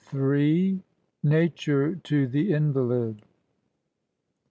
[0.05, 0.81] 43
[1.21, 3.21] NATURE TO THE INVALID.